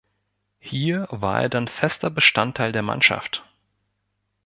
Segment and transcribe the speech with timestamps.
[0.57, 3.43] Hier war er dann fester Bestandteil der Mannschaft.